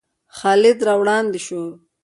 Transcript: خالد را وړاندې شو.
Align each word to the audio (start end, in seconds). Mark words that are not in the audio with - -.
خالد 0.37 0.77
را 0.87 0.93
وړاندې 1.01 1.39
شو. 1.45 1.61